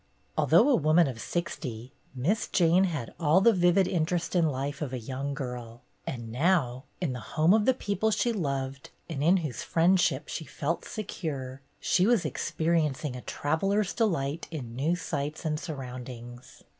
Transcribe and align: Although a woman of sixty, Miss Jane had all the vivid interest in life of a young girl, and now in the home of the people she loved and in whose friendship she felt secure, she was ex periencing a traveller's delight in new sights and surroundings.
Although 0.35 0.67
a 0.69 0.75
woman 0.75 1.05
of 1.05 1.21
sixty, 1.21 1.93
Miss 2.15 2.47
Jane 2.47 2.85
had 2.85 3.13
all 3.19 3.39
the 3.39 3.53
vivid 3.53 3.87
interest 3.87 4.35
in 4.35 4.47
life 4.47 4.81
of 4.81 4.93
a 4.93 4.97
young 4.97 5.35
girl, 5.35 5.83
and 6.07 6.31
now 6.31 6.85
in 6.99 7.13
the 7.13 7.19
home 7.19 7.53
of 7.53 7.65
the 7.65 7.75
people 7.75 8.09
she 8.09 8.33
loved 8.33 8.89
and 9.07 9.23
in 9.23 9.37
whose 9.45 9.61
friendship 9.61 10.27
she 10.27 10.43
felt 10.43 10.85
secure, 10.85 11.61
she 11.79 12.07
was 12.07 12.25
ex 12.25 12.49
periencing 12.51 13.15
a 13.15 13.21
traveller's 13.21 13.93
delight 13.93 14.47
in 14.49 14.75
new 14.75 14.95
sights 14.95 15.45
and 15.45 15.59
surroundings. 15.59 16.63